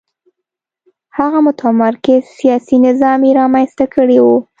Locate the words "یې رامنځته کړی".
3.27-4.17